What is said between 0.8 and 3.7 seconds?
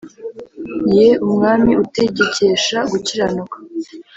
Ye umwami utegekesha gukiranuka